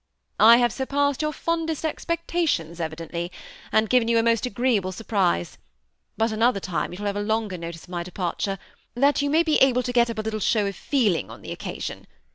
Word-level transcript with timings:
"I 0.53 0.57
have 0.57 0.73
surpassed 0.73 1.21
your 1.21 1.31
fondest 1.31 1.85
expectations 1.85 2.79
evident 2.79 3.13
ly, 3.13 3.29
and 3.71 3.87
given 3.87 4.07
you 4.07 4.17
a 4.17 4.23
most 4.23 4.47
agreeable 4.47 4.91
surprise; 4.91 5.59
but 6.17 6.31
another 6.31 6.59
time 6.59 6.91
you 6.91 6.97
shall 6.97 7.05
have 7.05 7.15
a 7.17 7.21
longer 7.21 7.55
notice 7.55 7.83
of 7.83 7.89
my 7.89 8.01
departure, 8.01 8.57
that 8.95 9.21
you 9.21 9.29
may 9.29 9.43
be 9.43 9.57
able 9.57 9.83
to 9.83 9.93
get 9.93 10.09
up 10.09 10.17
a 10.17 10.21
little 10.23 10.39
show 10.39 10.65
of 10.65 10.75
feeling 10.75 11.29
on 11.29 11.43
the 11.43 11.51
occasion. 11.51 12.07